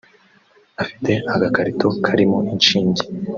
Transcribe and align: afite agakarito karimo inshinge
afite 0.81 1.11
agakarito 1.35 1.87
karimo 2.05 2.37
inshinge 2.53 3.03